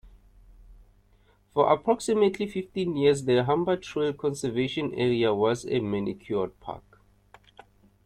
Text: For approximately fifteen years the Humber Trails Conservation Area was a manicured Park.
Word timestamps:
For 1.53 1.71
approximately 1.71 2.47
fifteen 2.47 2.95
years 2.97 3.23
the 3.23 3.43
Humber 3.43 3.77
Trails 3.77 4.15
Conservation 4.17 4.95
Area 4.95 5.31
was 5.31 5.63
a 5.63 5.79
manicured 5.79 6.59
Park. 6.59 6.99